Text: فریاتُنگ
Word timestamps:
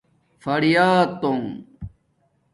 فریاتُنگ 0.43 1.45